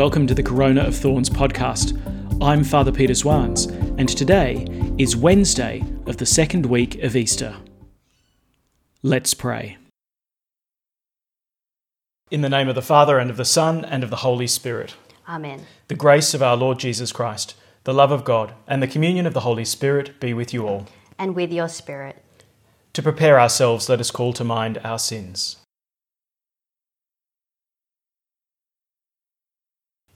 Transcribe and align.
welcome 0.00 0.26
to 0.26 0.34
the 0.34 0.42
Corona 0.42 0.80
of 0.80 0.96
Thorns 0.96 1.28
podcast. 1.28 1.92
I'm 2.42 2.64
Father 2.64 2.90
Peter 2.90 3.14
Swans, 3.14 3.66
and 3.66 4.08
today 4.08 4.66
is 4.96 5.14
Wednesday 5.14 5.84
of 6.06 6.16
the 6.16 6.24
second 6.24 6.64
week 6.64 7.02
of 7.02 7.14
Easter. 7.14 7.54
Let's 9.02 9.34
pray. 9.34 9.76
In 12.30 12.40
the 12.40 12.48
name 12.48 12.66
of 12.66 12.76
the 12.76 12.80
Father, 12.80 13.18
and 13.18 13.30
of 13.30 13.36
the 13.36 13.44
Son, 13.44 13.84
and 13.84 14.02
of 14.02 14.08
the 14.08 14.24
Holy 14.24 14.46
Spirit. 14.46 14.94
Amen. 15.28 15.66
The 15.88 15.96
grace 15.96 16.32
of 16.32 16.42
our 16.42 16.56
Lord 16.56 16.78
Jesus 16.78 17.12
Christ, 17.12 17.54
the 17.84 17.92
love 17.92 18.10
of 18.10 18.24
God, 18.24 18.54
and 18.66 18.82
the 18.82 18.88
communion 18.88 19.26
of 19.26 19.34
the 19.34 19.40
Holy 19.40 19.66
Spirit 19.66 20.18
be 20.18 20.32
with 20.32 20.54
you 20.54 20.66
all. 20.66 20.86
And 21.18 21.34
with 21.34 21.52
your 21.52 21.68
spirit. 21.68 22.24
To 22.94 23.02
prepare 23.02 23.38
ourselves, 23.38 23.90
let 23.90 24.00
us 24.00 24.10
call 24.10 24.32
to 24.32 24.44
mind 24.44 24.78
our 24.82 24.98
sins. 24.98 25.59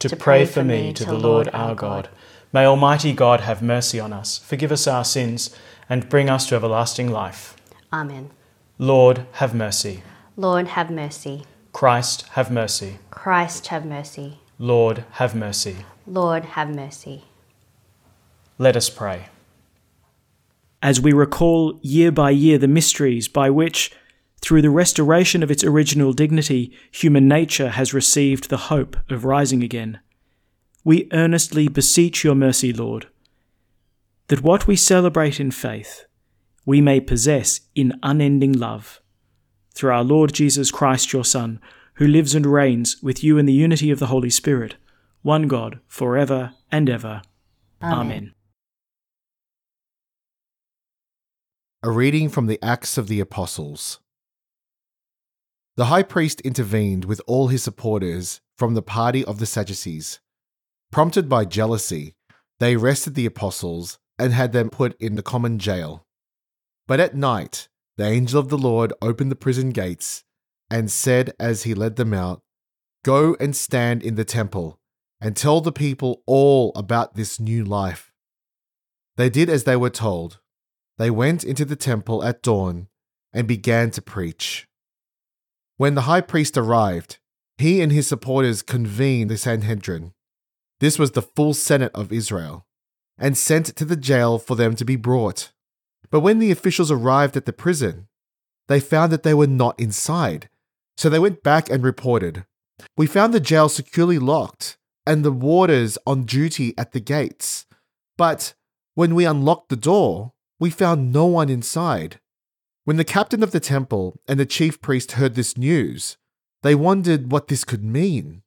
to 0.00 0.16
pray 0.16 0.46
for 0.46 0.64
me 0.64 0.92
to 0.94 1.04
the 1.04 1.14
Lord 1.14 1.48
our 1.52 1.74
God. 1.74 2.08
May 2.52 2.64
Almighty 2.64 3.12
God 3.12 3.40
have 3.40 3.62
mercy 3.62 4.00
on 4.00 4.12
us, 4.12 4.38
forgive 4.38 4.72
us 4.72 4.86
our 4.86 5.04
sins, 5.04 5.54
and 5.88 6.08
bring 6.08 6.28
us 6.28 6.46
to 6.48 6.56
everlasting 6.56 7.10
life. 7.10 7.54
Amen. 7.92 8.30
Lord, 8.78 9.26
have 9.32 9.54
mercy. 9.54 10.02
Lord, 10.36 10.68
have 10.68 10.90
mercy. 10.90 11.44
Christ, 11.72 12.22
have 12.30 12.50
mercy. 12.50 12.98
Christ, 13.10 13.66
have 13.68 13.84
mercy. 13.84 14.38
Lord, 14.58 15.04
have 15.12 15.34
mercy. 15.34 15.76
Lord, 16.06 16.44
have 16.44 16.74
mercy. 16.74 17.24
Let 18.58 18.76
us 18.76 18.88
pray. 18.88 19.26
As 20.82 21.00
we 21.00 21.12
recall 21.12 21.78
year 21.82 22.10
by 22.10 22.30
year 22.30 22.56
the 22.56 22.68
mysteries 22.68 23.28
by 23.28 23.50
which, 23.50 23.92
through 24.40 24.62
the 24.62 24.70
restoration 24.70 25.42
of 25.42 25.50
its 25.50 25.64
original 25.64 26.12
dignity, 26.12 26.72
human 26.90 27.28
nature 27.28 27.70
has 27.70 27.94
received 27.94 28.48
the 28.48 28.56
hope 28.56 28.96
of 29.10 29.24
rising 29.24 29.62
again, 29.62 30.00
we 30.82 31.08
earnestly 31.12 31.68
beseech 31.68 32.24
your 32.24 32.34
mercy, 32.34 32.72
Lord 32.72 33.06
that 34.30 34.42
what 34.42 34.68
we 34.68 34.76
celebrate 34.76 35.40
in 35.40 35.50
faith, 35.50 36.04
we 36.64 36.80
may 36.80 37.00
possess 37.00 37.62
in 37.74 37.98
unending 38.00 38.52
love. 38.52 39.00
Through 39.74 39.90
our 39.90 40.04
Lord 40.04 40.32
Jesus 40.32 40.70
Christ, 40.70 41.12
your 41.12 41.24
Son, 41.24 41.60
who 41.94 42.06
lives 42.06 42.36
and 42.36 42.46
reigns 42.46 43.02
with 43.02 43.24
you 43.24 43.38
in 43.38 43.46
the 43.46 43.52
unity 43.52 43.90
of 43.90 43.98
the 43.98 44.06
Holy 44.06 44.30
Spirit, 44.30 44.76
one 45.22 45.48
God, 45.48 45.80
for 45.88 46.16
ever 46.16 46.52
and 46.70 46.88
ever. 46.88 47.22
Amen. 47.82 47.98
Amen. 47.98 48.34
A 51.82 51.90
reading 51.90 52.28
from 52.28 52.46
the 52.46 52.62
Acts 52.62 52.96
of 52.96 53.08
the 53.08 53.18
Apostles. 53.18 53.98
The 55.80 55.86
high 55.86 56.02
priest 56.02 56.42
intervened 56.42 57.06
with 57.06 57.22
all 57.26 57.48
his 57.48 57.62
supporters 57.62 58.42
from 58.58 58.74
the 58.74 58.82
party 58.82 59.24
of 59.24 59.38
the 59.38 59.46
Sadducees. 59.46 60.20
Prompted 60.92 61.26
by 61.26 61.46
jealousy, 61.46 62.16
they 62.58 62.74
arrested 62.74 63.14
the 63.14 63.24
apostles 63.24 63.98
and 64.18 64.34
had 64.34 64.52
them 64.52 64.68
put 64.68 64.94
in 65.00 65.14
the 65.14 65.22
common 65.22 65.58
jail. 65.58 66.04
But 66.86 67.00
at 67.00 67.16
night, 67.16 67.70
the 67.96 68.04
angel 68.04 68.38
of 68.38 68.50
the 68.50 68.58
Lord 68.58 68.92
opened 69.00 69.30
the 69.30 69.36
prison 69.36 69.70
gates 69.70 70.22
and 70.70 70.90
said 70.90 71.32
as 71.40 71.62
he 71.62 71.72
led 71.72 71.96
them 71.96 72.12
out, 72.12 72.42
Go 73.02 73.34
and 73.40 73.56
stand 73.56 74.02
in 74.02 74.16
the 74.16 74.24
temple 74.26 74.78
and 75.18 75.34
tell 75.34 75.62
the 75.62 75.72
people 75.72 76.22
all 76.26 76.72
about 76.76 77.14
this 77.14 77.40
new 77.40 77.64
life. 77.64 78.12
They 79.16 79.30
did 79.30 79.48
as 79.48 79.64
they 79.64 79.76
were 79.76 79.88
told. 79.88 80.40
They 80.98 81.10
went 81.10 81.42
into 81.42 81.64
the 81.64 81.74
temple 81.74 82.22
at 82.22 82.42
dawn 82.42 82.88
and 83.32 83.48
began 83.48 83.90
to 83.92 84.02
preach. 84.02 84.66
When 85.80 85.94
the 85.94 86.02
high 86.02 86.20
priest 86.20 86.58
arrived, 86.58 87.16
he 87.56 87.80
and 87.80 87.90
his 87.90 88.06
supporters 88.06 88.60
convened 88.60 89.30
the 89.30 89.38
Sanhedrin. 89.38 90.12
This 90.78 90.98
was 90.98 91.12
the 91.12 91.22
full 91.22 91.54
Senate 91.54 91.90
of 91.94 92.12
Israel 92.12 92.66
and 93.16 93.34
sent 93.34 93.74
to 93.74 93.86
the 93.86 93.96
jail 93.96 94.38
for 94.38 94.56
them 94.56 94.76
to 94.76 94.84
be 94.84 94.96
brought. 94.96 95.52
But 96.10 96.20
when 96.20 96.38
the 96.38 96.50
officials 96.50 96.90
arrived 96.90 97.34
at 97.34 97.46
the 97.46 97.54
prison, 97.54 98.08
they 98.68 98.78
found 98.78 99.10
that 99.10 99.22
they 99.22 99.32
were 99.32 99.46
not 99.46 99.80
inside. 99.80 100.50
So 100.98 101.08
they 101.08 101.18
went 101.18 101.42
back 101.42 101.70
and 101.70 101.82
reported 101.82 102.44
We 102.98 103.06
found 103.06 103.32
the 103.32 103.40
jail 103.40 103.70
securely 103.70 104.18
locked 104.18 104.76
and 105.06 105.24
the 105.24 105.32
warders 105.32 105.96
on 106.06 106.24
duty 106.24 106.74
at 106.76 106.92
the 106.92 107.00
gates. 107.00 107.64
But 108.18 108.52
when 108.96 109.14
we 109.14 109.24
unlocked 109.24 109.70
the 109.70 109.76
door, 109.76 110.34
we 110.58 110.68
found 110.68 111.10
no 111.10 111.24
one 111.24 111.48
inside. 111.48 112.20
When 112.84 112.96
the 112.96 113.04
captain 113.04 113.42
of 113.42 113.50
the 113.50 113.60
temple 113.60 114.20
and 114.26 114.40
the 114.40 114.46
chief 114.46 114.80
priest 114.80 115.12
heard 115.12 115.34
this 115.34 115.56
news, 115.56 116.16
they 116.62 116.74
wondered 116.74 117.30
what 117.30 117.48
this 117.48 117.64
could 117.64 117.84
mean. 117.84 118.42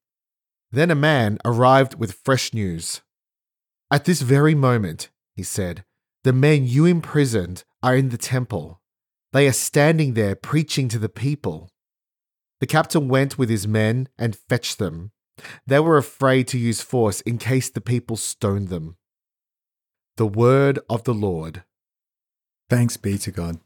Then 0.72 0.90
a 0.92 0.96
man 0.96 1.38
arrived 1.46 2.00
with 2.00 2.20
fresh 2.24 2.54
news. 2.54 3.02
At 3.92 4.06
this 4.06 4.22
very 4.22 4.56
moment, 4.56 5.10
he 5.36 5.44
said, 5.44 5.86
the 6.24 6.34
men 6.34 6.66
you 6.66 6.86
imprisoned 6.86 7.64
are 7.84 7.96
in 7.96 8.10
the 8.10 8.18
temple. 8.18 8.82
They 9.34 9.48
are 9.48 9.54
standing 9.54 10.14
there 10.14 10.36
preaching 10.36 10.88
to 10.90 11.00
the 11.00 11.10
people. 11.10 11.70
The 12.60 12.68
captain 12.68 13.10
went 13.10 13.38
with 13.38 13.50
his 13.50 13.68
men 13.68 14.08
and 14.18 14.36
fetched 14.36 14.80
them. 14.80 15.12
They 15.68 15.80
were 15.80 15.98
afraid 15.98 16.48
to 16.50 16.58
use 16.58 16.82
force 16.82 17.22
in 17.22 17.38
case 17.38 17.70
the 17.70 17.82
people 17.82 18.16
stoned 18.16 18.70
them. 18.70 18.96
The 20.18 20.28
word 20.28 20.80
of 20.90 21.04
the 21.04 21.14
Lord. 21.14 21.64
Thanks 22.70 22.96
be 22.96 23.18
to 23.18 23.32
God. 23.32 23.60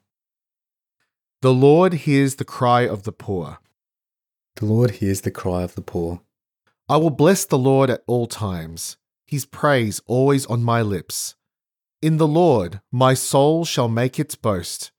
The 1.41 1.53
Lord 1.53 1.93
hears 1.93 2.35
the 2.35 2.45
cry 2.45 2.81
of 2.81 3.03
the 3.03 3.11
poor. 3.11 3.59
The 4.55 4.65
Lord 4.65 4.91
hears 4.91 5.21
the 5.21 5.29
cry 5.29 5.61
of 5.61 5.75
the 5.75 5.81
poor. 5.81 6.21
I 6.89 6.97
will 6.97 7.11
bless 7.11 7.45
the 7.45 7.59
Lord 7.59 7.91
at 7.91 8.03
all 8.07 8.25
times 8.25 8.97
his 9.27 9.45
praise 9.45 10.01
always 10.07 10.45
on 10.47 10.63
my 10.63 10.81
lips. 10.81 11.35
In 12.01 12.17
the 12.17 12.27
Lord 12.27 12.81
my 12.91 13.13
soul 13.13 13.65
shall 13.65 13.89
make 13.89 14.19
its 14.19 14.33
boast. 14.35 14.91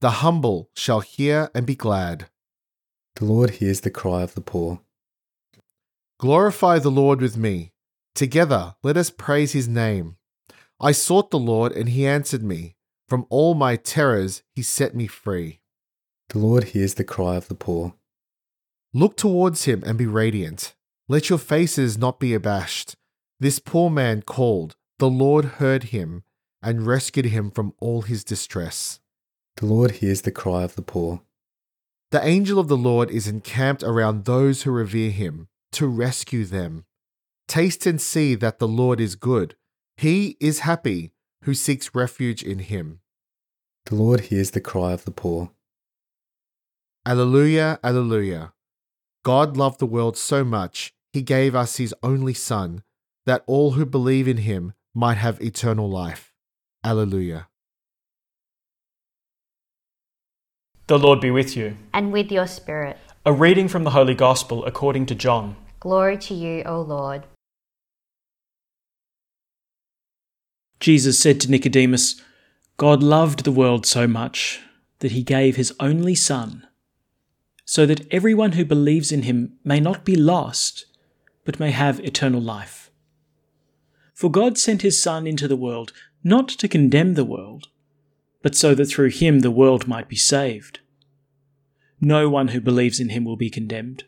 The 0.00 0.22
humble 0.22 0.68
shall 0.74 1.00
hear 1.00 1.50
and 1.54 1.64
be 1.64 1.76
glad. 1.76 2.28
The 3.14 3.24
Lord 3.24 3.50
hears 3.50 3.80
the 3.80 3.90
cry 3.90 4.20
of 4.22 4.34
the 4.34 4.42
poor. 4.42 4.80
Glorify 6.18 6.78
the 6.78 6.90
Lord 6.90 7.22
with 7.22 7.36
me. 7.38 7.72
Together 8.14 8.74
let 8.82 8.96
us 8.98 9.08
praise 9.08 9.52
his 9.52 9.68
name. 9.68 10.16
I 10.78 10.92
sought 10.92 11.30
the 11.30 11.38
Lord, 11.38 11.72
and 11.72 11.88
he 11.88 12.06
answered 12.06 12.42
me. 12.42 12.76
From 13.08 13.24
all 13.30 13.54
my 13.54 13.76
terrors 13.76 14.42
he 14.50 14.62
set 14.62 14.94
me 14.94 15.06
free. 15.06 15.60
The 16.28 16.38
Lord 16.38 16.64
hears 16.64 16.94
the 16.94 17.04
cry 17.04 17.36
of 17.36 17.48
the 17.48 17.54
poor. 17.54 17.94
Look 18.92 19.16
towards 19.16 19.64
him 19.64 19.82
and 19.86 19.96
be 19.96 20.06
radiant. 20.06 20.74
Let 21.08 21.30
your 21.30 21.38
faces 21.38 21.96
not 21.96 22.18
be 22.18 22.34
abashed. 22.34 22.96
This 23.38 23.58
poor 23.58 23.90
man 23.90 24.22
called, 24.22 24.76
the 24.98 25.10
Lord 25.10 25.44
heard 25.44 25.84
him 25.84 26.24
and 26.62 26.86
rescued 26.86 27.26
him 27.26 27.50
from 27.50 27.74
all 27.80 28.02
his 28.02 28.24
distress. 28.24 29.00
The 29.56 29.66
Lord 29.66 29.92
hears 29.92 30.22
the 30.22 30.32
cry 30.32 30.62
of 30.62 30.74
the 30.74 30.82
poor. 30.82 31.22
The 32.10 32.24
angel 32.24 32.58
of 32.58 32.68
the 32.68 32.76
Lord 32.76 33.10
is 33.10 33.28
encamped 33.28 33.82
around 33.82 34.24
those 34.24 34.62
who 34.62 34.70
revere 34.70 35.10
him, 35.10 35.48
to 35.72 35.86
rescue 35.86 36.44
them. 36.44 36.84
Taste 37.48 37.86
and 37.86 38.00
see 38.00 38.34
that 38.34 38.58
the 38.58 38.68
Lord 38.68 39.00
is 39.00 39.14
good. 39.14 39.54
He 39.96 40.36
is 40.40 40.60
happy 40.60 41.12
who 41.42 41.54
seeks 41.54 41.94
refuge 41.94 42.42
in 42.42 42.58
him. 42.60 43.00
The 43.86 43.94
Lord 43.94 44.20
hears 44.22 44.50
the 44.50 44.60
cry 44.60 44.92
of 44.92 45.04
the 45.04 45.10
poor. 45.10 45.50
Alleluia, 47.06 47.78
Alleluia. 47.84 48.52
God 49.22 49.56
loved 49.56 49.78
the 49.78 49.86
world 49.86 50.16
so 50.16 50.42
much, 50.42 50.92
he 51.12 51.22
gave 51.22 51.54
us 51.54 51.76
his 51.76 51.94
only 52.02 52.34
Son 52.34 52.82
that 53.26 53.44
all 53.46 53.72
who 53.72 53.86
believe 53.86 54.26
in 54.26 54.38
him 54.38 54.72
might 54.92 55.16
have 55.16 55.40
eternal 55.40 55.88
life. 55.88 56.32
Alleluia. 56.82 57.46
The 60.88 60.98
Lord 60.98 61.20
be 61.20 61.30
with 61.30 61.56
you. 61.56 61.76
And 61.94 62.12
with 62.12 62.32
your 62.32 62.48
spirit. 62.48 62.96
A 63.24 63.32
reading 63.32 63.68
from 63.68 63.84
the 63.84 63.90
Holy 63.90 64.14
Gospel 64.14 64.64
according 64.64 65.06
to 65.06 65.14
John. 65.14 65.54
Glory 65.78 66.18
to 66.18 66.34
you, 66.34 66.64
O 66.64 66.80
Lord. 66.80 67.22
Jesus 70.80 71.20
said 71.20 71.40
to 71.40 71.50
Nicodemus, 71.50 72.20
God 72.76 73.00
loved 73.00 73.44
the 73.44 73.52
world 73.52 73.86
so 73.86 74.08
much 74.08 74.60
that 74.98 75.12
he 75.12 75.22
gave 75.22 75.54
his 75.54 75.72
only 75.78 76.16
Son, 76.16 76.66
so 77.66 77.84
that 77.84 78.06
everyone 78.12 78.52
who 78.52 78.64
believes 78.64 79.10
in 79.10 79.22
him 79.22 79.52
may 79.64 79.80
not 79.80 80.04
be 80.04 80.14
lost, 80.14 80.86
but 81.44 81.60
may 81.60 81.72
have 81.72 82.00
eternal 82.00 82.40
life. 82.40 82.90
For 84.14 84.30
God 84.30 84.56
sent 84.56 84.82
his 84.82 85.02
Son 85.02 85.26
into 85.26 85.48
the 85.48 85.56
world 85.56 85.92
not 86.22 86.48
to 86.48 86.68
condemn 86.68 87.14
the 87.14 87.24
world, 87.24 87.68
but 88.40 88.54
so 88.54 88.74
that 88.76 88.86
through 88.86 89.10
him 89.10 89.40
the 89.40 89.50
world 89.50 89.88
might 89.88 90.08
be 90.08 90.16
saved. 90.16 90.78
No 92.00 92.30
one 92.30 92.48
who 92.48 92.60
believes 92.60 93.00
in 93.00 93.08
him 93.08 93.24
will 93.24 93.36
be 93.36 93.50
condemned. 93.50 94.04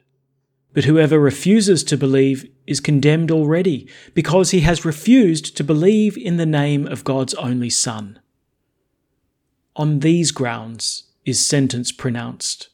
But 0.73 0.85
whoever 0.85 1.19
refuses 1.19 1.83
to 1.85 1.97
believe 1.97 2.49
is 2.67 2.79
condemned 2.79 3.33
already, 3.33 3.89
because 4.15 4.53
he 4.53 4.61
has 4.61 4.85
refused 4.85 5.57
to 5.57 5.65
believe 5.65 6.17
in 6.17 6.37
the 6.37 6.47
name 6.47 6.87
of 6.87 7.03
God's 7.03 7.35
only 7.35 7.71
Son. 7.71 8.21
On 9.75 9.99
these 9.99 10.31
grounds 10.31 11.05
is 11.25 11.45
sentence 11.45 11.91
pronounced. 11.91 12.69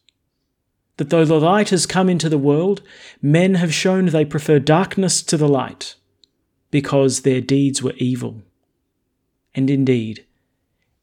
That 0.97 1.11
though 1.11 1.25
the 1.25 1.41
light 1.41 1.71
has 1.71 1.87
come 1.87 2.09
into 2.09 2.29
the 2.29 2.39
world, 2.39 2.83
men 3.21 3.55
have 3.55 3.75
shown 3.75 4.07
they 4.07 4.25
prefer 4.25 4.59
darkness 4.59 5.23
to 5.23 5.37
the 5.37 5.49
light, 5.49 5.97
because 6.71 7.21
their 7.21 7.41
deeds 7.41 7.83
were 7.83 7.95
evil. 7.97 8.43
And 9.55 9.71
indeed, 9.71 10.25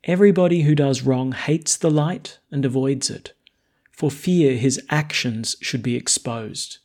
everybody 0.03 0.61
who 0.61 0.75
does 0.75 1.01
wrong 1.01 1.33
hates 1.33 1.75
the 1.75 1.91
light 1.91 2.39
and 2.51 2.65
avoids 2.65 3.09
it, 3.09 3.33
for 3.91 4.09
fear 4.09 4.57
his 4.57 4.81
actions 4.89 5.55
should 5.61 5.83
be 5.83 5.95
exposed. 5.95 6.77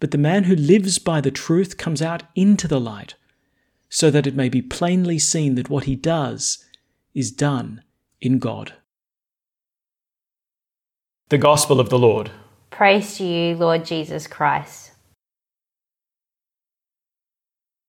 But 0.00 0.10
the 0.10 0.18
man 0.18 0.44
who 0.44 0.56
lives 0.56 0.98
by 0.98 1.20
the 1.20 1.30
truth 1.30 1.76
comes 1.76 2.02
out 2.02 2.24
into 2.34 2.66
the 2.66 2.80
light, 2.80 3.14
so 3.88 4.10
that 4.10 4.26
it 4.26 4.34
may 4.34 4.48
be 4.48 4.62
plainly 4.62 5.18
seen 5.18 5.54
that 5.56 5.68
what 5.68 5.84
he 5.84 5.94
does 5.94 6.64
is 7.14 7.30
done 7.30 7.82
in 8.20 8.38
God. 8.38 8.74
The 11.32 11.38
Gospel 11.38 11.80
of 11.80 11.88
the 11.88 11.98
Lord. 11.98 12.30
Praise 12.68 13.16
to 13.16 13.24
you, 13.24 13.56
Lord 13.56 13.86
Jesus 13.86 14.26
Christ. 14.26 14.92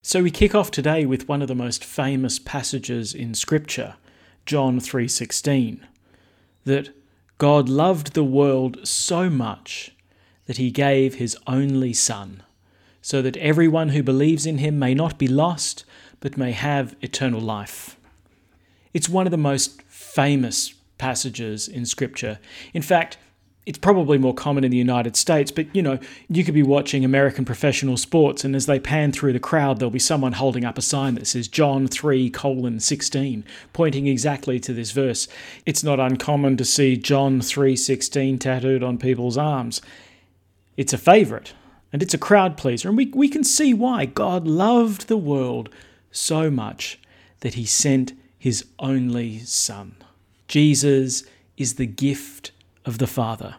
So 0.01 0.23
we 0.23 0.31
kick 0.31 0.55
off 0.55 0.71
today 0.71 1.05
with 1.05 1.27
one 1.27 1.41
of 1.41 1.49
the 1.49 1.53
most 1.53 1.83
famous 1.83 2.39
passages 2.39 3.13
in 3.13 3.33
scripture, 3.33 3.95
John 4.45 4.79
3:16, 4.79 5.85
that 6.63 6.95
God 7.37 7.67
loved 7.67 8.13
the 8.13 8.23
world 8.23 8.87
so 8.87 9.29
much 9.29 9.91
that 10.45 10.55
he 10.55 10.71
gave 10.71 11.15
his 11.15 11.35
only 11.45 11.91
Son, 11.91 12.43
so 13.01 13.21
that 13.21 13.35
everyone 13.35 13.89
who 13.89 14.01
believes 14.01 14.45
in 14.45 14.59
him 14.59 14.79
may 14.79 14.93
not 14.93 15.17
be 15.17 15.27
lost, 15.27 15.83
but 16.21 16.37
may 16.37 16.53
have 16.53 16.95
eternal 17.01 17.41
life. 17.41 17.97
It's 18.93 19.09
one 19.09 19.27
of 19.27 19.31
the 19.31 19.37
most 19.37 19.81
famous 19.81 20.75
passages 20.97 21.67
in 21.67 21.85
Scripture. 21.85 22.39
In 22.73 22.81
fact, 22.81 23.17
it's 23.65 23.77
probably 23.77 24.17
more 24.17 24.33
common 24.33 24.63
in 24.63 24.71
the 24.71 24.77
United 24.77 25.15
States, 25.15 25.51
but 25.51 25.73
you 25.73 25.81
know, 25.81 25.97
you 26.27 26.43
could 26.43 26.53
be 26.53 26.63
watching 26.63 27.05
American 27.05 27.45
professional 27.45 27.95
sports, 27.95 28.43
and 28.43 28.55
as 28.55 28.65
they 28.65 28.79
pan 28.79 29.11
through 29.11 29.33
the 29.33 29.39
crowd, 29.39 29.79
there'll 29.79 29.89
be 29.89 29.99
someone 29.99 30.33
holding 30.33 30.65
up 30.65 30.77
a 30.77 30.81
sign 30.81 31.15
that 31.15 31.27
says 31.27 31.47
John 31.47 31.87
3 31.87 32.29
colon 32.29 32.79
16, 32.79 33.45
pointing 33.71 34.07
exactly 34.07 34.59
to 34.59 34.73
this 34.73 34.91
verse. 34.91 35.27
It's 35.65 35.83
not 35.83 35.99
uncommon 35.99 36.57
to 36.57 36.65
see 36.65 36.97
John 36.97 37.39
3:16 37.39 38.39
tattooed 38.39 38.83
on 38.83 38.97
people's 38.97 39.37
arms. 39.37 39.81
It's 40.75 40.93
a 40.93 40.97
favorite 40.97 41.53
and 41.93 42.01
it's 42.01 42.15
a 42.15 42.17
crowd 42.17 42.57
pleaser. 42.57 42.89
And 42.89 42.97
we, 42.97 43.11
we 43.13 43.29
can 43.29 43.43
see 43.43 43.73
why 43.73 44.05
God 44.05 44.47
loved 44.47 45.07
the 45.07 45.17
world 45.17 45.69
so 46.11 46.49
much 46.49 46.99
that 47.41 47.53
he 47.53 47.65
sent 47.65 48.13
his 48.37 48.65
only 48.79 49.39
Son. 49.39 49.95
Jesus 50.47 51.23
is 51.55 51.75
the 51.75 51.85
gift 51.85 52.51
of 52.85 52.97
the 52.97 53.07
Father. 53.07 53.55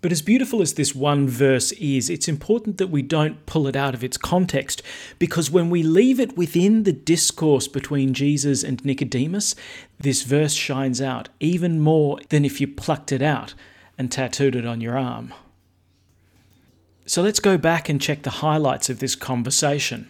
But 0.00 0.12
as 0.12 0.20
beautiful 0.20 0.60
as 0.60 0.74
this 0.74 0.94
one 0.94 1.26
verse 1.26 1.72
is, 1.72 2.10
it's 2.10 2.28
important 2.28 2.76
that 2.76 2.88
we 2.88 3.00
don't 3.00 3.46
pull 3.46 3.66
it 3.66 3.74
out 3.74 3.94
of 3.94 4.04
its 4.04 4.18
context, 4.18 4.82
because 5.18 5.50
when 5.50 5.70
we 5.70 5.82
leave 5.82 6.20
it 6.20 6.36
within 6.36 6.82
the 6.82 6.92
discourse 6.92 7.68
between 7.68 8.12
Jesus 8.12 8.62
and 8.62 8.84
Nicodemus, 8.84 9.54
this 9.98 10.22
verse 10.22 10.52
shines 10.52 11.00
out 11.00 11.30
even 11.40 11.80
more 11.80 12.18
than 12.28 12.44
if 12.44 12.60
you 12.60 12.68
plucked 12.68 13.12
it 13.12 13.22
out 13.22 13.54
and 13.96 14.12
tattooed 14.12 14.54
it 14.54 14.66
on 14.66 14.82
your 14.82 14.98
arm. 14.98 15.32
So 17.06 17.22
let's 17.22 17.40
go 17.40 17.56
back 17.56 17.88
and 17.88 17.98
check 17.98 18.24
the 18.24 18.30
highlights 18.30 18.90
of 18.90 18.98
this 18.98 19.14
conversation. 19.14 20.08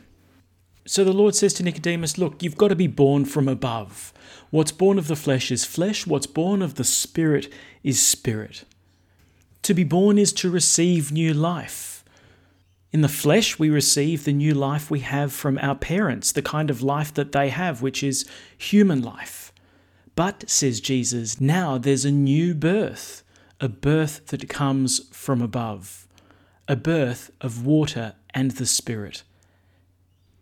So 0.86 1.02
the 1.02 1.12
Lord 1.12 1.34
says 1.34 1.54
to 1.54 1.62
Nicodemus, 1.62 2.18
Look, 2.18 2.42
you've 2.42 2.58
got 2.58 2.68
to 2.68 2.76
be 2.76 2.86
born 2.86 3.24
from 3.24 3.48
above. 3.48 4.12
What's 4.50 4.72
born 4.72 4.98
of 4.98 5.08
the 5.08 5.16
flesh 5.16 5.50
is 5.50 5.64
flesh, 5.64 6.06
what's 6.06 6.26
born 6.26 6.62
of 6.62 6.74
the 6.74 6.84
spirit 6.84 7.52
is 7.82 8.00
spirit. 8.00 8.64
To 9.62 9.74
be 9.74 9.84
born 9.84 10.18
is 10.18 10.32
to 10.34 10.50
receive 10.50 11.10
new 11.10 11.32
life. 11.32 12.04
In 12.92 13.00
the 13.00 13.08
flesh, 13.08 13.58
we 13.58 13.70
receive 13.70 14.24
the 14.24 14.32
new 14.32 14.54
life 14.54 14.90
we 14.90 15.00
have 15.00 15.32
from 15.32 15.58
our 15.58 15.74
parents, 15.74 16.30
the 16.30 16.42
kind 16.42 16.70
of 16.70 16.82
life 16.82 17.12
that 17.14 17.32
they 17.32 17.48
have, 17.48 17.82
which 17.82 18.02
is 18.02 18.28
human 18.56 19.02
life. 19.02 19.52
But, 20.14 20.48
says 20.48 20.80
Jesus, 20.80 21.40
now 21.40 21.76
there's 21.76 22.04
a 22.04 22.12
new 22.12 22.54
birth, 22.54 23.24
a 23.60 23.68
birth 23.68 24.26
that 24.28 24.48
comes 24.48 25.08
from 25.08 25.42
above 25.42 26.06
a 26.66 26.76
birth 26.76 27.30
of 27.40 27.66
water 27.66 28.14
and 28.32 28.52
the 28.52 28.66
Spirit. 28.66 29.22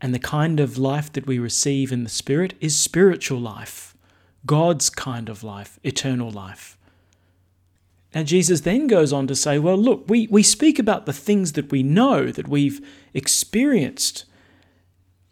And 0.02 0.14
the 0.14 0.18
kind 0.18 0.60
of 0.60 0.76
life 0.76 1.10
that 1.12 1.26
we 1.26 1.38
receive 1.38 1.92
in 1.92 2.04
the 2.04 2.10
Spirit 2.10 2.54
is 2.60 2.76
spiritual 2.76 3.40
life, 3.40 3.96
God's 4.44 4.90
kind 4.90 5.28
of 5.28 5.42
life, 5.42 5.78
eternal 5.84 6.30
life. 6.30 6.76
Now, 8.14 8.24
Jesus 8.24 8.60
then 8.60 8.88
goes 8.88 9.12
on 9.12 9.26
to 9.28 9.34
say, 9.34 9.58
well, 9.58 9.78
look, 9.78 10.04
we, 10.08 10.26
we 10.26 10.42
speak 10.42 10.78
about 10.78 11.06
the 11.06 11.14
things 11.14 11.52
that 11.52 11.70
we 11.70 11.82
know, 11.82 12.26
that 12.30 12.48
we've 12.48 12.86
experienced. 13.14 14.26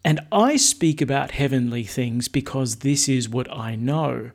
And 0.03 0.21
I 0.33 0.57
speak 0.57 1.03
about 1.03 1.33
heavenly 1.33 1.85
things 1.85 2.29
because 2.29 2.77
this 2.77 3.07
is 3.07 3.29
what 3.29 3.53
I 3.53 3.75
know 3.75 4.31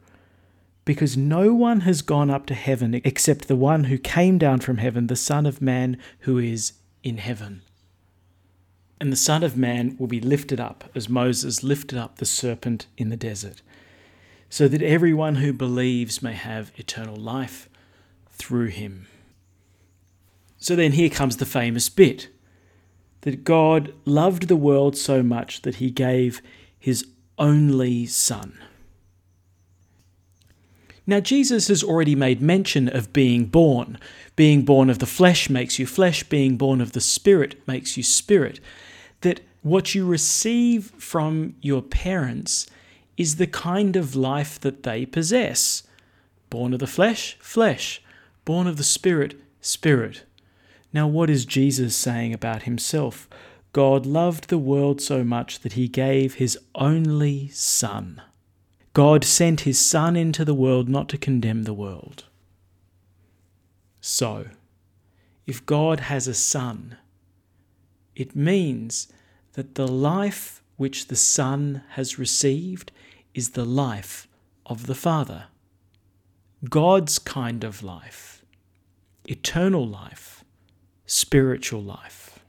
because 0.86 1.18
no 1.18 1.54
one 1.54 1.82
has 1.82 2.04
gone 2.04 2.30
up 2.30 2.46
to 2.46 2.54
heaven 2.54 3.02
except 3.04 3.48
the 3.48 3.56
one 3.56 3.86
who 3.86 3.98
came 3.98 4.38
down 4.38 4.60
from 4.60 4.78
heaven, 4.78 5.08
the 5.08 5.16
Son 5.16 5.46
of 5.46 5.62
Man 5.62 5.98
who 6.20 6.38
is 6.38 6.74
in 7.04 7.18
heaven. 7.18 7.64
And 9.00 9.12
the 9.12 9.18
Son 9.18 9.44
of 9.44 9.58
Man 9.58 9.96
will 10.00 10.08
be 10.08 10.22
lifted 10.22 10.60
up 10.60 10.86
as 10.96 11.10
Moses 11.10 11.64
lifted 11.64 11.98
up 11.98 12.18
the 12.18 12.26
serpent 12.26 12.88
in 12.98 13.10
the 13.10 13.18
desert, 13.18 13.62
so 14.50 14.68
that 14.68 14.82
everyone 14.82 15.36
who 15.36 15.52
believes 15.52 16.22
may 16.22 16.34
have 16.34 16.72
eternal 16.76 17.16
life 17.16 17.68
through 18.32 18.68
him. 18.68 19.08
So 20.58 20.76
then 20.76 20.94
here 20.94 21.10
comes 21.10 21.38
the 21.38 21.46
famous 21.46 21.90
bit 21.90 22.30
that 23.22 23.44
God 23.44 23.94
loved 24.06 24.48
the 24.48 24.56
world 24.56 24.96
so 24.96 25.22
much 25.22 25.64
that 25.64 25.76
he 25.76 25.90
gave 25.90 26.42
his 26.80 27.06
only 27.38 28.06
Son. 28.06 28.58
Now, 31.08 31.20
Jesus 31.20 31.68
has 31.68 31.84
already 31.84 32.16
made 32.16 32.42
mention 32.42 32.90
of 32.90 33.14
being 33.14 33.46
born. 33.46 34.00
Being 34.36 34.64
born 34.64 34.90
of 34.90 35.00
the 35.00 35.06
flesh 35.06 35.50
makes 35.50 35.78
you 35.78 35.86
flesh, 35.86 36.24
being 36.24 36.58
born 36.58 36.82
of 36.82 36.94
the 36.94 37.02
spirit 37.02 37.62
makes 37.68 37.96
you 37.96 38.04
spirit. 38.04 38.60
That 39.22 39.42
what 39.62 39.94
you 39.94 40.06
receive 40.06 40.92
from 40.98 41.56
your 41.62 41.82
parents 41.82 42.68
is 43.18 43.36
the 43.36 43.48
kind 43.48 43.96
of 43.96 44.16
life 44.16 44.60
that 44.60 44.84
they 44.84 45.06
possess. 45.06 45.84
Born 46.50 46.74
of 46.74 46.80
the 46.80 46.88
flesh, 46.88 47.38
flesh. 47.40 48.02
Born 48.44 48.68
of 48.68 48.78
the 48.78 48.84
spirit, 48.84 49.40
spirit. 49.62 50.24
Now, 50.92 51.08
what 51.08 51.30
is 51.30 51.46
Jesus 51.46 51.96
saying 51.96 52.34
about 52.34 52.64
himself? 52.64 53.28
God 53.74 54.06
loved 54.06 54.50
the 54.50 54.58
world 54.58 55.02
so 55.02 55.24
much 55.24 55.60
that 55.60 55.74
he 55.74 55.88
gave 55.88 56.36
his 56.36 56.58
only 56.76 57.50
Son. 57.50 58.22
God 58.96 59.26
sent 59.26 59.62
his 59.62 59.78
Son 59.78 60.16
into 60.16 60.46
the 60.46 60.54
world 60.54 60.88
not 60.88 61.10
to 61.10 61.18
condemn 61.18 61.64
the 61.64 61.74
world. 61.74 62.24
So, 64.00 64.46
if 65.46 65.66
God 65.66 66.00
has 66.00 66.30
a 66.30 66.34
Son, 66.34 66.96
it 68.16 68.38
means 68.38 69.12
that 69.52 69.76
the 69.76 69.86
life 69.86 70.64
which 70.78 71.10
the 71.10 71.18
Son 71.18 71.84
has 71.90 72.18
received 72.18 72.94
is 73.34 73.50
the 73.50 73.66
life 73.66 74.30
of 74.66 74.88
the 74.88 74.96
Father. 74.96 75.48
God's 76.70 77.20
kind 77.20 77.66
of 77.66 77.84
life, 77.84 78.46
eternal 79.26 79.86
life, 79.86 80.46
spiritual 81.06 81.84
life. 81.84 82.40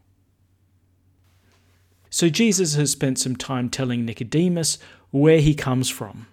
So 2.09 2.29
Jesus 2.29 2.77
has 2.77 2.93
spent 2.93 3.19
some 3.19 3.35
time 3.35 3.69
telling 3.69 4.05
Nicodemus 4.05 4.79
where 5.11 5.41
he 5.41 5.53
comes 5.53 5.91
from. 5.91 6.29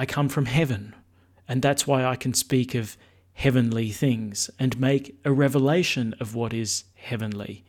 I 0.00 0.06
come 0.06 0.30
from 0.30 0.46
heaven, 0.46 0.94
and 1.46 1.60
that's 1.60 1.86
why 1.86 2.06
I 2.06 2.16
can 2.16 2.32
speak 2.32 2.74
of 2.74 2.96
heavenly 3.34 3.90
things 3.90 4.48
and 4.58 4.80
make 4.80 5.20
a 5.26 5.30
revelation 5.30 6.14
of 6.18 6.34
what 6.34 6.54
is 6.54 6.84
heavenly. 6.94 7.66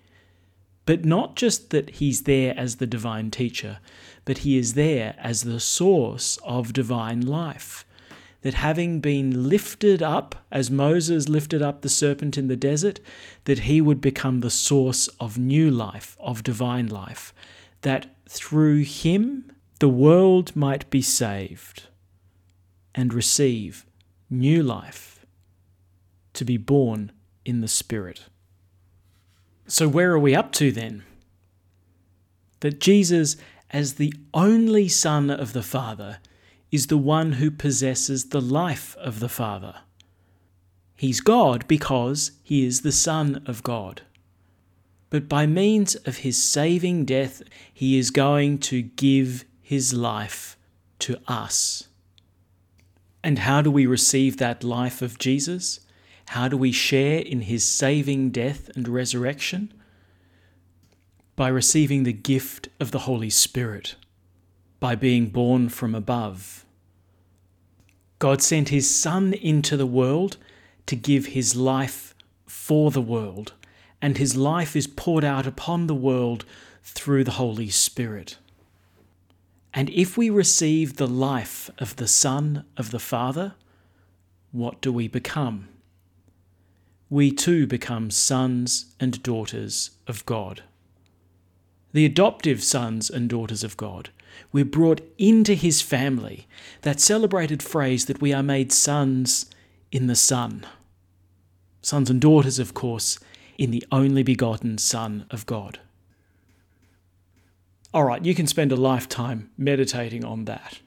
But 0.86 1.04
not 1.04 1.36
just 1.36 1.72
that 1.72 1.90
he's 1.90 2.22
there 2.22 2.58
as 2.58 2.78
the 2.78 2.88
divine 2.88 3.32
teacher, 3.32 3.80
but 4.24 4.40
he 4.40 4.58
is 4.58 4.76
there 4.76 5.14
as 5.18 5.42
the 5.42 5.60
source 5.60 6.40
of 6.46 6.72
divine 6.72 7.20
life. 7.20 7.84
That 8.44 8.54
having 8.54 9.02
been 9.02 9.50
lifted 9.50 10.02
up, 10.02 10.36
as 10.54 10.72
Moses 10.72 11.28
lifted 11.28 11.62
up 11.62 11.82
the 11.82 11.90
serpent 11.90 12.38
in 12.38 12.48
the 12.48 12.56
desert, 12.56 13.02
that 13.44 13.60
he 13.60 13.82
would 13.82 14.00
become 14.00 14.40
the 14.40 14.50
source 14.50 15.10
of 15.20 15.38
new 15.38 15.70
life, 15.70 16.16
of 16.18 16.44
divine 16.44 16.88
life. 16.88 17.34
That 17.82 18.16
through 18.30 18.84
him 18.84 19.52
the 19.80 19.90
world 19.90 20.56
might 20.56 20.90
be 20.90 21.02
saved 21.02 21.88
and 22.94 23.14
receive 23.14 23.86
new 24.30 24.64
life, 24.64 25.26
to 26.34 26.46
be 26.46 26.58
born 26.58 27.12
in 27.46 27.62
the 27.62 27.68
Spirit. 27.68 28.26
So, 29.68 29.88
where 29.88 30.12
are 30.12 30.20
we 30.20 30.36
up 30.36 30.52
to 30.54 30.72
then? 30.72 31.04
That 32.62 32.80
Jesus, 32.80 33.38
as 33.70 33.96
the 33.96 34.14
only 34.34 34.88
Son 34.88 35.30
of 35.30 35.54
the 35.54 35.64
Father, 35.64 36.20
is 36.72 36.88
the 36.88 36.98
one 36.98 37.34
who 37.34 37.52
possesses 37.52 38.30
the 38.30 38.42
life 38.42 38.96
of 38.98 39.20
the 39.20 39.30
Father. 39.30 39.76
He's 40.96 41.20
God 41.20 41.68
because 41.68 42.32
he 42.44 42.66
is 42.66 42.82
the 42.82 42.92
Son 42.92 43.44
of 43.46 43.64
God. 43.64 44.04
But 45.10 45.28
by 45.28 45.46
means 45.46 45.96
of 45.96 46.18
his 46.18 46.42
saving 46.42 47.06
death, 47.06 47.42
he 47.74 47.98
is 47.98 48.12
going 48.12 48.60
to 48.60 48.82
give 48.82 49.44
his 49.62 49.94
life 49.94 50.58
to 51.00 51.18
us. 51.28 51.88
And 53.24 53.40
how 53.40 53.62
do 53.62 53.70
we 53.70 53.86
receive 53.86 54.38
that 54.38 54.64
life 54.64 55.02
of 55.02 55.20
Jesus? 55.20 55.82
How 56.30 56.48
do 56.48 56.58
we 56.58 56.72
share 56.72 57.20
in 57.20 57.42
his 57.42 57.64
saving 57.64 58.32
death 58.32 58.70
and 58.76 58.88
resurrection? 58.88 59.74
By 61.36 61.50
receiving 61.50 62.04
the 62.04 62.14
gift 62.14 62.70
of 62.80 62.92
the 62.92 63.00
Holy 63.00 63.30
Spirit, 63.30 63.96
by 64.80 64.96
being 64.96 65.28
born 65.28 65.70
from 65.70 65.94
above. 65.94 66.66
God 68.20 68.42
sent 68.42 68.70
his 68.70 68.94
Son 68.94 69.34
into 69.34 69.76
the 69.76 69.86
world 69.86 70.38
to 70.86 70.96
give 70.96 71.28
his 71.28 71.56
life 71.56 72.14
for 72.46 72.92
the 72.92 73.02
world, 73.02 73.54
and 74.02 74.18
his 74.18 74.36
life 74.36 74.76
is 74.76 74.88
poured 74.88 75.24
out 75.24 75.48
upon 75.48 75.88
the 75.88 75.96
world 75.96 76.46
through 76.84 77.24
the 77.24 77.32
Holy 77.32 77.70
Spirit. 77.70 78.38
And 79.74 79.90
if 79.90 80.18
we 80.18 80.30
receive 80.30 80.98
the 80.98 81.08
life 81.08 81.70
of 81.80 81.96
the 81.96 82.08
Son 82.08 82.66
of 82.76 82.92
the 82.92 83.00
Father, 83.00 83.56
what 84.52 84.82
do 84.82 84.92
we 84.92 85.08
become? 85.08 85.70
We 87.10 87.32
too 87.32 87.68
become 87.68 88.12
sons 88.12 88.94
and 89.00 89.22
daughters 89.24 89.92
of 90.08 90.26
God. 90.26 90.64
The 91.94 92.06
adoptive 92.06 92.64
sons 92.64 93.10
and 93.10 93.30
daughters 93.30 93.64
of 93.64 93.78
God. 93.78 94.10
We're 94.52 94.66
brought 94.66 95.02
into 95.18 95.54
his 95.54 95.82
family. 95.82 96.48
That 96.82 97.00
celebrated 97.00 97.62
phrase 97.62 98.06
that 98.06 98.22
we 98.22 98.34
are 98.34 98.44
made 98.44 98.72
sons 98.72 99.46
in 99.92 100.08
the 100.08 100.16
Son. 100.16 100.66
Sons 101.82 102.10
and 102.10 102.22
daughters, 102.22 102.60
of 102.60 102.74
course, 102.74 103.20
in 103.58 103.72
the 103.72 103.86
only 103.92 104.24
begotten 104.24 104.78
Son 104.78 105.26
of 105.30 105.46
God. 105.46 105.80
All 107.94 108.06
right, 108.06 108.24
you 108.24 108.34
can 108.34 108.48
spend 108.48 108.72
a 108.72 108.78
lifetime 108.78 109.50
meditating 109.58 110.24
on 110.24 110.46
that. 110.46 110.80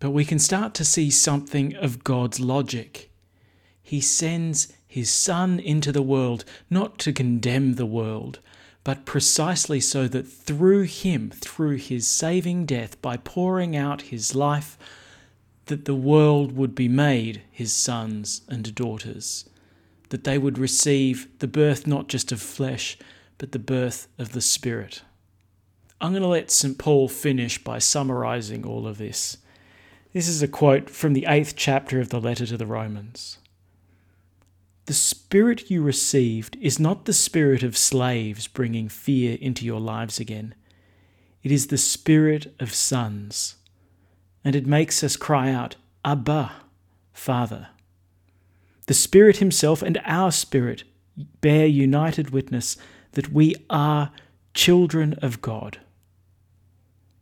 But 0.00 0.10
we 0.10 0.24
can 0.24 0.40
start 0.40 0.74
to 0.74 0.84
see 0.84 1.08
something 1.08 1.76
of 1.76 2.02
God's 2.02 2.40
logic. 2.40 3.10
He 3.80 4.00
sends 4.00 4.72
his 4.88 5.08
Son 5.08 5.60
into 5.60 5.92
the 5.92 6.02
world 6.02 6.44
not 6.68 6.98
to 7.00 7.12
condemn 7.12 7.74
the 7.74 7.86
world, 7.86 8.40
but 8.82 9.04
precisely 9.04 9.78
so 9.78 10.08
that 10.08 10.26
through 10.26 10.82
him, 10.82 11.30
through 11.30 11.76
his 11.76 12.08
saving 12.08 12.66
death, 12.66 13.00
by 13.00 13.16
pouring 13.16 13.76
out 13.76 14.02
his 14.02 14.34
life, 14.34 14.76
that 15.66 15.84
the 15.84 15.94
world 15.94 16.56
would 16.56 16.74
be 16.74 16.88
made 16.88 17.42
his 17.52 17.72
sons 17.72 18.42
and 18.48 18.74
daughters, 18.74 19.48
that 20.08 20.24
they 20.24 20.38
would 20.38 20.58
receive 20.58 21.28
the 21.38 21.46
birth 21.46 21.86
not 21.86 22.08
just 22.08 22.32
of 22.32 22.42
flesh, 22.42 22.98
but 23.38 23.52
the 23.52 23.60
birth 23.60 24.08
of 24.18 24.32
the 24.32 24.40
Spirit. 24.40 25.02
I'm 26.00 26.12
going 26.12 26.22
to 26.22 26.28
let 26.28 26.50
St. 26.50 26.78
Paul 26.78 27.08
finish 27.08 27.62
by 27.62 27.78
summarizing 27.78 28.64
all 28.64 28.86
of 28.86 28.98
this. 28.98 29.36
This 30.12 30.28
is 30.28 30.42
a 30.42 30.48
quote 30.48 30.88
from 30.88 31.12
the 31.12 31.26
eighth 31.28 31.54
chapter 31.56 32.00
of 32.00 32.08
the 32.08 32.20
letter 32.20 32.46
to 32.46 32.56
the 32.56 32.66
Romans. 32.66 33.38
The 34.86 34.94
spirit 34.94 35.70
you 35.70 35.82
received 35.82 36.56
is 36.60 36.80
not 36.80 37.04
the 37.04 37.12
spirit 37.12 37.62
of 37.62 37.76
slaves 37.76 38.48
bringing 38.48 38.88
fear 38.88 39.36
into 39.40 39.64
your 39.64 39.78
lives 39.78 40.18
again. 40.18 40.54
It 41.42 41.52
is 41.52 41.68
the 41.68 41.78
spirit 41.78 42.54
of 42.58 42.74
sons. 42.74 43.56
And 44.42 44.56
it 44.56 44.66
makes 44.66 45.04
us 45.04 45.16
cry 45.16 45.52
out, 45.52 45.76
Abba, 46.04 46.52
Father. 47.12 47.68
The 48.86 48.94
Spirit 48.94 49.36
Himself 49.36 49.82
and 49.82 50.00
our 50.04 50.32
spirit 50.32 50.82
bear 51.40 51.66
united 51.66 52.30
witness 52.30 52.76
that 53.12 53.32
we 53.32 53.54
are 53.68 54.10
children 54.54 55.14
of 55.22 55.40
God. 55.40 55.78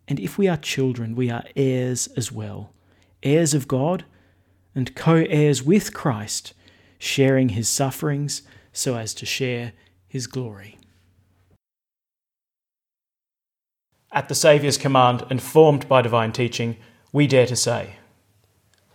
And 0.08 0.18
if 0.18 0.38
we 0.38 0.48
are 0.48 0.56
children, 0.56 1.14
we 1.14 1.30
are 1.30 1.44
heirs 1.54 2.08
as 2.16 2.32
well, 2.32 2.72
heirs 3.22 3.52
of 3.52 3.68
God 3.68 4.06
and 4.74 4.96
co 4.96 5.16
heirs 5.28 5.62
with 5.62 5.92
Christ, 5.92 6.54
sharing 6.98 7.50
his 7.50 7.68
sufferings 7.68 8.42
so 8.72 8.96
as 8.96 9.12
to 9.14 9.26
share 9.26 9.74
his 10.08 10.26
glory. 10.26 10.78
At 14.10 14.28
the 14.28 14.34
Saviour's 14.34 14.78
command 14.78 15.26
and 15.28 15.42
formed 15.42 15.86
by 15.86 16.00
divine 16.00 16.32
teaching, 16.32 16.78
we 17.12 17.26
dare 17.26 17.46
to 17.46 17.56
say, 17.56 17.96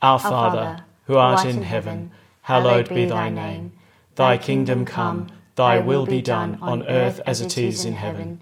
Our, 0.02 0.18
Father, 0.18 0.84
who 1.06 1.18
art 1.18 1.46
in 1.46 1.62
heaven, 1.62 2.12
hallowed 2.42 2.90
be 2.90 3.06
thy 3.06 3.30
name. 3.30 3.74
Thy 4.16 4.40
kingdom 4.40 4.86
come, 4.86 5.28
thy 5.56 5.78
will 5.78 6.08
be 6.08 6.22
done 6.22 6.58
on 6.62 6.88
earth 6.88 7.22
as 7.28 7.42
it 7.42 7.58
is 7.58 7.86
in 7.86 7.94
heaven. 7.94 8.42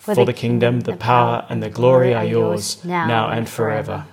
For, 0.00 0.14
For 0.14 0.24
the, 0.24 0.32
the 0.32 0.38
kingdom, 0.38 0.80
the 0.80 0.96
power, 0.96 1.44
and 1.50 1.62
the 1.62 1.68
glory 1.68 2.14
are 2.14 2.24
yours, 2.24 2.82
now, 2.82 3.06
now 3.06 3.28
and 3.28 3.46
forever. 3.46 4.06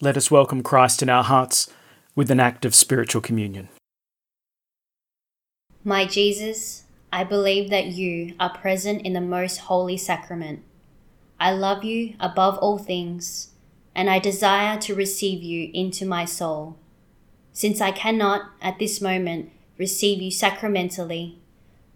Let 0.00 0.16
us 0.16 0.30
welcome 0.30 0.62
Christ 0.62 1.02
in 1.02 1.08
our 1.08 1.24
hearts 1.24 1.68
with 2.14 2.30
an 2.30 2.38
act 2.38 2.64
of 2.64 2.76
spiritual 2.76 3.20
communion. 3.20 3.70
My 5.82 6.04
Jesus, 6.06 6.84
I 7.12 7.24
believe 7.24 7.70
that 7.70 7.86
you 7.86 8.36
are 8.38 8.56
present 8.56 9.02
in 9.02 9.14
the 9.14 9.20
most 9.20 9.58
holy 9.58 9.96
sacrament. 9.96 10.62
I 11.40 11.50
love 11.50 11.82
you 11.82 12.14
above 12.20 12.56
all 12.58 12.78
things, 12.78 13.50
and 13.96 14.08
I 14.08 14.20
desire 14.20 14.78
to 14.78 14.94
receive 14.94 15.42
you 15.42 15.72
into 15.74 16.06
my 16.06 16.24
soul. 16.24 16.76
Since 17.52 17.80
I 17.80 17.90
cannot, 17.90 18.42
at 18.62 18.78
this 18.78 19.00
moment, 19.00 19.50
receive 19.76 20.22
you 20.22 20.30
sacramentally, 20.30 21.41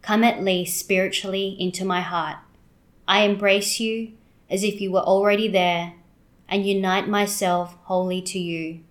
Come 0.06 0.22
at 0.22 0.44
least 0.44 0.78
spiritually 0.78 1.56
into 1.58 1.84
my 1.84 2.00
heart. 2.00 2.36
I 3.08 3.22
embrace 3.22 3.80
you 3.80 4.12
as 4.48 4.62
if 4.62 4.80
you 4.80 4.92
were 4.92 5.00
already 5.00 5.48
there 5.48 5.94
and 6.48 6.64
unite 6.64 7.08
myself 7.08 7.76
wholly 7.86 8.22
to 8.22 8.38
you. 8.38 8.84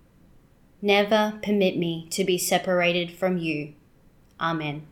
Never 0.82 1.38
permit 1.42 1.78
me 1.78 2.06
to 2.10 2.22
be 2.22 2.36
separated 2.36 3.12
from 3.12 3.38
you. 3.38 3.72
Amen. 4.38 4.86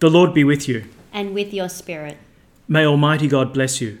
The 0.00 0.10
Lord 0.10 0.34
be 0.34 0.42
with 0.42 0.68
you. 0.68 0.86
And 1.12 1.32
with 1.32 1.54
your 1.54 1.68
spirit. 1.68 2.18
May 2.66 2.84
Almighty 2.84 3.28
God 3.28 3.52
bless 3.54 3.80
you 3.80 4.00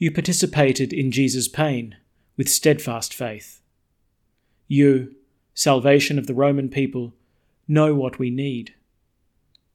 you 0.00 0.10
participated 0.10 0.94
in 0.94 1.12
Jesus' 1.12 1.46
pain 1.46 1.94
with 2.38 2.48
steadfast 2.48 3.12
faith. 3.12 3.60
You, 4.66 5.14
salvation 5.52 6.18
of 6.18 6.26
the 6.26 6.32
Roman 6.34 6.70
people, 6.70 7.12
know 7.68 7.94
what 7.94 8.18
we 8.18 8.30
need. 8.30 8.74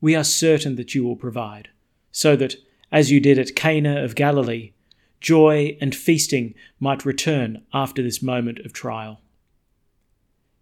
we 0.06 0.16
are 0.16 0.24
certain 0.24 0.76
that 0.76 0.94
you 0.94 1.04
will 1.04 1.16
provide, 1.16 1.70
so 2.12 2.36
that, 2.36 2.56
as 2.92 3.12
you 3.12 3.20
did 3.20 3.40
at 3.40 3.56
Cana 3.56 4.04
of 4.04 4.14
Galilee, 4.14 4.72
joy 5.20 5.76
and 5.82 5.96
feasting 5.96 6.54
might 6.80 7.06
return 7.06 7.64
after 7.74 8.04
this 8.04 8.22
moment 8.22 8.60
of 8.60 8.72
trial. 8.72 9.20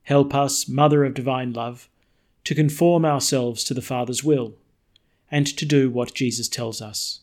Help 0.03 0.33
us, 0.33 0.69
Mother 0.69 1.03
of 1.03 1.13
Divine 1.13 1.51
Love, 1.51 1.89
to 2.45 2.55
conform 2.55 3.03
ourselves 3.03 3.65
to 3.65 3.73
the 3.73 3.81
Father's 3.81 4.23
will, 4.23 4.55
and 5.29 5.45
to 5.45 5.65
do 5.65 5.89
what 5.89 6.13
Jesus 6.13 6.47
tells 6.47 6.81
us. 6.81 7.22